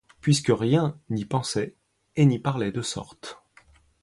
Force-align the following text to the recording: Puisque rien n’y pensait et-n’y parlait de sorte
Puisque 0.19 0.49
rien 0.51 0.99
n’y 1.11 1.25
pensait 1.25 1.75
et-n’y 2.15 2.39
parlait 2.39 2.71
de 2.71 2.81
sorte 2.81 3.39